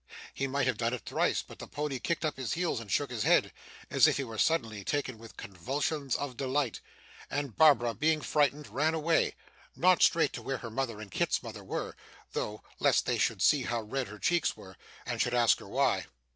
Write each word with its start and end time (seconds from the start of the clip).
He 0.33 0.47
might 0.47 0.65
have 0.65 0.79
done 0.79 0.95
it 0.95 1.05
thrice, 1.05 1.43
but 1.43 1.59
the 1.59 1.67
pony 1.67 1.99
kicked 1.99 2.25
up 2.25 2.35
his 2.35 2.53
heels 2.53 2.79
and 2.79 2.91
shook 2.91 3.11
his 3.11 3.21
head, 3.21 3.53
as 3.91 4.07
if 4.07 4.17
he 4.17 4.23
were 4.23 4.39
suddenly 4.39 4.83
taken 4.83 5.19
with 5.19 5.37
convulsions 5.37 6.15
of 6.15 6.35
delight, 6.35 6.79
and 7.29 7.55
Barbara 7.55 7.93
being 7.93 8.19
frightened, 8.21 8.67
ran 8.69 8.95
away 8.95 9.35
not 9.75 10.01
straight 10.01 10.33
to 10.33 10.41
where 10.41 10.57
her 10.57 10.71
mother 10.71 10.99
and 11.01 11.11
Kit's 11.11 11.43
mother 11.43 11.63
were, 11.63 11.95
though, 12.33 12.63
lest 12.79 13.05
they 13.05 13.19
should 13.19 13.43
see 13.43 13.61
how 13.61 13.83
red 13.83 14.07
her 14.07 14.17
cheeks 14.17 14.57
were, 14.57 14.75
and 15.05 15.21
should 15.21 15.35
ask 15.35 15.59
her 15.59 15.67
why. 15.67 16.07